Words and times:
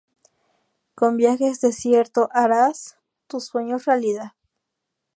Con 0.95 1.15
viajes 1.15 1.61
desierto 1.61 2.29
haras 2.33 2.97
tus 3.27 3.45
sueños 3.45 3.85
realidad. 3.85 4.31